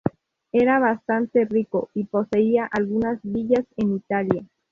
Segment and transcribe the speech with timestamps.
[0.51, 4.43] Era bastante rico y poseía algunas villas en Italia.